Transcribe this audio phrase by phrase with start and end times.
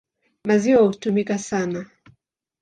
[0.47, 1.85] Maziwa hutumika sana.